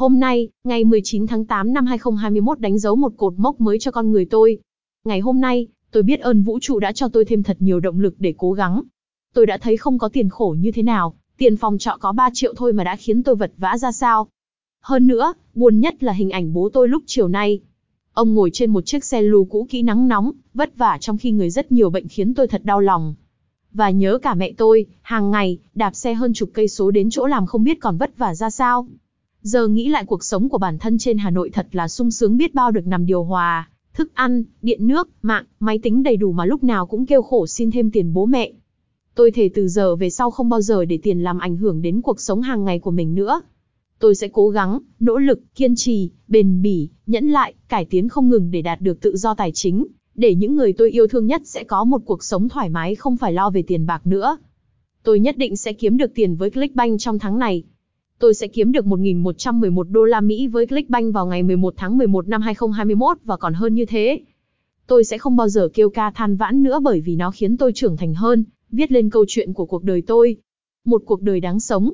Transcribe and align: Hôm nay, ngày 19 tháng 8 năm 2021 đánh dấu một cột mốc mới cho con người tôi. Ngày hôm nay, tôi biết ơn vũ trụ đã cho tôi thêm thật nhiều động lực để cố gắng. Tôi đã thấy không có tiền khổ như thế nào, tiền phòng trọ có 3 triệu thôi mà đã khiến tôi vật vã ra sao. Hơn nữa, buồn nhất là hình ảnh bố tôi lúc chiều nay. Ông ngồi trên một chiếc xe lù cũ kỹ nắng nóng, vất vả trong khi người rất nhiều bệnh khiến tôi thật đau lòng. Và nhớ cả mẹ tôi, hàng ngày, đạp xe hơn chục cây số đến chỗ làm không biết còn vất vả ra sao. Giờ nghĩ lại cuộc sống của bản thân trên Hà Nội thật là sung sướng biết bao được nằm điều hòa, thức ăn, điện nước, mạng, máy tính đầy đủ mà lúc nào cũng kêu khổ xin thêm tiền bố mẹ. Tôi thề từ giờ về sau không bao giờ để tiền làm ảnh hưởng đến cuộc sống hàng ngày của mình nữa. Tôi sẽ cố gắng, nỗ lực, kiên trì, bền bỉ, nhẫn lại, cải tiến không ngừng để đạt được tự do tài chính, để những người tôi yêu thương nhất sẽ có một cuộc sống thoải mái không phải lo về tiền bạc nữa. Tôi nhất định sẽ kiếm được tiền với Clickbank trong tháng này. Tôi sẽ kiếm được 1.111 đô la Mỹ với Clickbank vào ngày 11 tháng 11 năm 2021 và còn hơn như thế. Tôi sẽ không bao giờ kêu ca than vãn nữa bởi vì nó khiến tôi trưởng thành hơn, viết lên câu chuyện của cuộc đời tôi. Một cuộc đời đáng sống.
Hôm 0.00 0.20
nay, 0.20 0.48
ngày 0.64 0.84
19 0.84 1.26
tháng 1.26 1.44
8 1.44 1.72
năm 1.72 1.86
2021 1.86 2.58
đánh 2.60 2.78
dấu 2.78 2.96
một 2.96 3.12
cột 3.16 3.34
mốc 3.36 3.60
mới 3.60 3.78
cho 3.78 3.90
con 3.90 4.12
người 4.12 4.24
tôi. 4.24 4.58
Ngày 5.04 5.20
hôm 5.20 5.40
nay, 5.40 5.66
tôi 5.90 6.02
biết 6.02 6.20
ơn 6.20 6.42
vũ 6.42 6.58
trụ 6.62 6.78
đã 6.78 6.92
cho 6.92 7.08
tôi 7.08 7.24
thêm 7.24 7.42
thật 7.42 7.56
nhiều 7.60 7.80
động 7.80 8.00
lực 8.00 8.14
để 8.18 8.34
cố 8.38 8.52
gắng. 8.52 8.82
Tôi 9.34 9.46
đã 9.46 9.58
thấy 9.58 9.76
không 9.76 9.98
có 9.98 10.08
tiền 10.08 10.28
khổ 10.28 10.56
như 10.58 10.72
thế 10.72 10.82
nào, 10.82 11.14
tiền 11.38 11.56
phòng 11.56 11.78
trọ 11.78 11.96
có 12.00 12.12
3 12.12 12.30
triệu 12.34 12.54
thôi 12.56 12.72
mà 12.72 12.84
đã 12.84 12.96
khiến 12.96 13.22
tôi 13.22 13.34
vật 13.34 13.52
vã 13.56 13.78
ra 13.78 13.92
sao. 13.92 14.28
Hơn 14.82 15.06
nữa, 15.06 15.32
buồn 15.54 15.80
nhất 15.80 16.02
là 16.02 16.12
hình 16.12 16.30
ảnh 16.30 16.52
bố 16.52 16.68
tôi 16.72 16.88
lúc 16.88 17.02
chiều 17.06 17.28
nay. 17.28 17.60
Ông 18.12 18.34
ngồi 18.34 18.50
trên 18.52 18.70
một 18.70 18.86
chiếc 18.86 19.04
xe 19.04 19.22
lù 19.22 19.44
cũ 19.44 19.66
kỹ 19.70 19.82
nắng 19.82 20.08
nóng, 20.08 20.32
vất 20.54 20.76
vả 20.76 20.98
trong 21.00 21.18
khi 21.18 21.30
người 21.30 21.50
rất 21.50 21.72
nhiều 21.72 21.90
bệnh 21.90 22.08
khiến 22.08 22.34
tôi 22.34 22.48
thật 22.48 22.64
đau 22.64 22.80
lòng. 22.80 23.14
Và 23.72 23.90
nhớ 23.90 24.18
cả 24.18 24.34
mẹ 24.34 24.52
tôi, 24.56 24.86
hàng 25.02 25.30
ngày, 25.30 25.58
đạp 25.74 25.94
xe 25.94 26.14
hơn 26.14 26.32
chục 26.32 26.50
cây 26.52 26.68
số 26.68 26.90
đến 26.90 27.10
chỗ 27.10 27.26
làm 27.26 27.46
không 27.46 27.64
biết 27.64 27.80
còn 27.80 27.96
vất 27.96 28.18
vả 28.18 28.34
ra 28.34 28.50
sao. 28.50 28.86
Giờ 29.42 29.68
nghĩ 29.68 29.88
lại 29.88 30.04
cuộc 30.04 30.24
sống 30.24 30.48
của 30.48 30.58
bản 30.58 30.78
thân 30.78 30.98
trên 30.98 31.18
Hà 31.18 31.30
Nội 31.30 31.50
thật 31.50 31.66
là 31.72 31.88
sung 31.88 32.10
sướng 32.10 32.36
biết 32.36 32.54
bao 32.54 32.70
được 32.70 32.86
nằm 32.86 33.06
điều 33.06 33.24
hòa, 33.24 33.68
thức 33.94 34.14
ăn, 34.14 34.44
điện 34.62 34.86
nước, 34.86 35.08
mạng, 35.22 35.44
máy 35.60 35.78
tính 35.78 36.02
đầy 36.02 36.16
đủ 36.16 36.32
mà 36.32 36.44
lúc 36.44 36.64
nào 36.64 36.86
cũng 36.86 37.06
kêu 37.06 37.22
khổ 37.22 37.46
xin 37.46 37.70
thêm 37.70 37.90
tiền 37.90 38.12
bố 38.12 38.26
mẹ. 38.26 38.52
Tôi 39.14 39.30
thề 39.30 39.50
từ 39.54 39.68
giờ 39.68 39.96
về 39.96 40.10
sau 40.10 40.30
không 40.30 40.48
bao 40.48 40.60
giờ 40.60 40.84
để 40.84 40.98
tiền 41.02 41.22
làm 41.22 41.38
ảnh 41.38 41.56
hưởng 41.56 41.82
đến 41.82 42.02
cuộc 42.02 42.20
sống 42.20 42.42
hàng 42.42 42.64
ngày 42.64 42.78
của 42.78 42.90
mình 42.90 43.14
nữa. 43.14 43.40
Tôi 43.98 44.14
sẽ 44.14 44.28
cố 44.28 44.48
gắng, 44.48 44.78
nỗ 45.00 45.18
lực, 45.18 45.40
kiên 45.54 45.74
trì, 45.76 46.10
bền 46.28 46.62
bỉ, 46.62 46.88
nhẫn 47.06 47.28
lại, 47.28 47.54
cải 47.68 47.84
tiến 47.84 48.08
không 48.08 48.28
ngừng 48.28 48.50
để 48.50 48.62
đạt 48.62 48.80
được 48.80 49.00
tự 49.00 49.16
do 49.16 49.34
tài 49.34 49.52
chính, 49.52 49.86
để 50.14 50.34
những 50.34 50.56
người 50.56 50.72
tôi 50.72 50.90
yêu 50.90 51.06
thương 51.06 51.26
nhất 51.26 51.42
sẽ 51.44 51.64
có 51.64 51.84
một 51.84 52.02
cuộc 52.04 52.24
sống 52.24 52.48
thoải 52.48 52.68
mái 52.68 52.94
không 52.94 53.16
phải 53.16 53.32
lo 53.32 53.50
về 53.50 53.62
tiền 53.62 53.86
bạc 53.86 54.06
nữa. 54.06 54.36
Tôi 55.02 55.20
nhất 55.20 55.36
định 55.36 55.56
sẽ 55.56 55.72
kiếm 55.72 55.96
được 55.96 56.14
tiền 56.14 56.36
với 56.36 56.50
Clickbank 56.50 57.00
trong 57.00 57.18
tháng 57.18 57.38
này. 57.38 57.64
Tôi 58.20 58.34
sẽ 58.34 58.48
kiếm 58.48 58.72
được 58.72 58.84
1.111 58.84 59.82
đô 59.82 60.04
la 60.04 60.20
Mỹ 60.20 60.46
với 60.46 60.66
Clickbank 60.66 61.14
vào 61.14 61.26
ngày 61.26 61.42
11 61.42 61.74
tháng 61.76 61.98
11 61.98 62.28
năm 62.28 62.42
2021 62.42 63.18
và 63.24 63.36
còn 63.36 63.54
hơn 63.54 63.74
như 63.74 63.84
thế. 63.86 64.20
Tôi 64.86 65.04
sẽ 65.04 65.18
không 65.18 65.36
bao 65.36 65.48
giờ 65.48 65.68
kêu 65.74 65.90
ca 65.90 66.10
than 66.10 66.36
vãn 66.36 66.62
nữa 66.62 66.80
bởi 66.82 67.00
vì 67.00 67.16
nó 67.16 67.30
khiến 67.30 67.56
tôi 67.56 67.72
trưởng 67.72 67.96
thành 67.96 68.14
hơn, 68.14 68.44
viết 68.70 68.92
lên 68.92 69.10
câu 69.10 69.24
chuyện 69.28 69.52
của 69.52 69.66
cuộc 69.66 69.84
đời 69.84 70.02
tôi. 70.06 70.36
Một 70.84 71.02
cuộc 71.06 71.22
đời 71.22 71.40
đáng 71.40 71.60
sống. 71.60 71.92